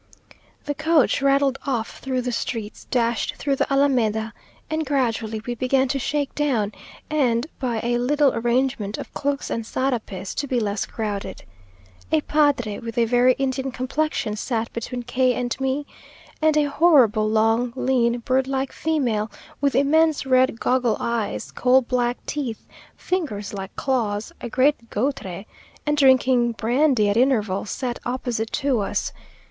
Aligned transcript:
The 0.65 0.73
coach 0.73 1.21
rattled 1.21 1.59
off 1.67 1.99
through 1.99 2.23
the 2.23 2.31
streets, 2.31 2.85
dashed 2.85 3.35
through 3.35 3.55
the 3.57 3.71
Alameda, 3.71 4.33
and 4.67 4.83
gradually 4.83 5.43
we 5.45 5.53
began 5.53 5.87
to 5.89 5.99
shake 5.99 6.33
down, 6.33 6.71
and, 7.11 7.45
by 7.59 7.79
a 7.83 7.99
little 7.99 8.33
arrangement 8.33 8.97
of 8.97 9.13
cloaks 9.13 9.51
and 9.51 9.63
sarapes, 9.63 10.33
to 10.37 10.47
be 10.47 10.59
less 10.59 10.87
crowded. 10.87 11.43
A 12.11 12.21
padre 12.21 12.79
with 12.79 12.97
a 12.97 13.05
very 13.05 13.33
Indian 13.33 13.69
complexion 13.71 14.35
sat 14.35 14.73
between 14.73 15.03
K 15.03 15.35
and 15.35 15.55
me, 15.59 15.85
and 16.41 16.57
a 16.57 16.63
horrible, 16.63 17.29
long, 17.29 17.71
lean, 17.75 18.17
bird 18.21 18.47
like 18.47 18.71
female, 18.71 19.29
with 19.61 19.75
immense 19.75 20.25
red 20.25 20.59
goggle 20.59 20.97
eyes, 20.99 21.51
coal 21.51 21.83
black 21.83 22.17
teeth, 22.25 22.65
fingers 22.97 23.53
like 23.53 23.75
claws, 23.75 24.31
a 24.41 24.49
great 24.49 24.89
goitre, 24.89 25.45
and 25.85 25.95
drinking 25.95 26.53
brandy 26.53 27.07
at 27.07 27.17
intervals, 27.17 27.69
sat 27.69 27.99
opposite 28.03 28.51
to 28.51 28.79
us. 28.79 29.13